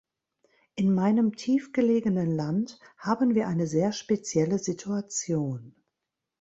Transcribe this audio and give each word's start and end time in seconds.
In 0.77 0.95
meinem 0.95 1.35
tiefgelegenen 1.35 2.35
Land 2.35 2.79
haben 2.97 3.35
wir 3.35 3.47
eine 3.47 3.67
sehr 3.67 3.91
spezielle 3.91 4.57
Situation. 4.57 5.75